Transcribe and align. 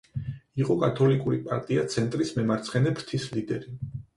იყო 0.63 0.77
კათოლიკური 0.83 1.39
პარტია 1.49 1.83
„ცენტრის“ 1.97 2.33
მემარცხენე 2.41 2.95
ფრთის 2.99 3.29
ლიდერი. 3.37 3.79